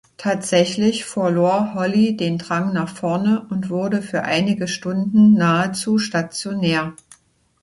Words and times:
Tatsächlich 0.17 1.05
verlor 1.05 1.75
Holly 1.75 2.17
den 2.17 2.39
Drang 2.39 2.73
nach 2.73 2.89
vorne 2.89 3.45
und 3.51 3.69
wurde 3.69 4.01
für 4.01 4.23
einige 4.23 4.67
Stunden 4.67 5.33
nahezu 5.35 5.99
stationär. 5.99 6.93